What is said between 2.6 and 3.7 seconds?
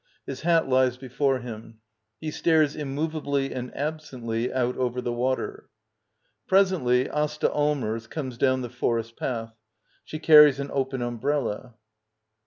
immovably